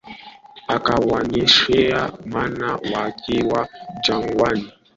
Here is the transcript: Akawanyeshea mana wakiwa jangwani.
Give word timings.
Akawanyeshea 0.75 1.99
mana 2.33 2.67
wakiwa 2.95 3.61
jangwani. 4.05 4.67